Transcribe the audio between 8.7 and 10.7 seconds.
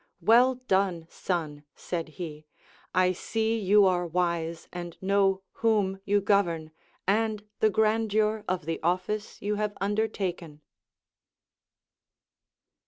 office you have undertaken.